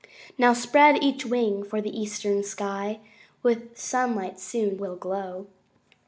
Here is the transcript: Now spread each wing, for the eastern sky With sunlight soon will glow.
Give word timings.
Now 0.35 0.53
spread 0.53 1.03
each 1.03 1.27
wing, 1.27 1.61
for 1.61 1.79
the 1.79 1.95
eastern 1.95 2.41
sky 2.41 3.01
With 3.43 3.77
sunlight 3.77 4.39
soon 4.39 4.77
will 4.77 4.95
glow. 4.95 5.45